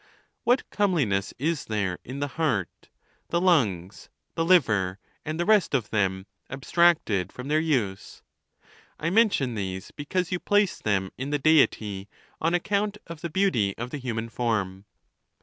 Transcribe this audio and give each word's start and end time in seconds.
What 0.45 0.67
comeliness 0.71 1.31
is 1.37 1.65
there 1.65 1.99
in 2.03 2.21
the 2.21 2.29
heart, 2.29 2.89
the 3.29 3.39
lungs, 3.39 4.09
the 4.33 4.43
liver, 4.43 4.97
and 5.23 5.39
the 5.39 5.45
rest 5.45 5.75
of 5.75 5.91
thera, 5.91 6.25
abstracted 6.49 7.31
from 7.31 7.49
their 7.49 7.59
use? 7.59 8.23
I 8.99 9.11
mention 9.11 9.53
these 9.53 9.91
because 9.91 10.31
you 10.31 10.39
place 10.39 10.79
them 10.79 11.11
in 11.19 11.29
the 11.29 11.37
Deity 11.37 12.09
on 12.41 12.55
account 12.55 12.97
of 13.05 13.21
the 13.21 13.29
beauty 13.29 13.77
of 13.77 13.91
the 13.91 13.99
human 13.99 14.27
form. 14.29 14.85